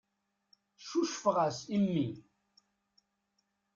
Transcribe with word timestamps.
Cucfeɣ-as 0.87 1.59
i 1.75 1.77
mmi. 1.83 2.07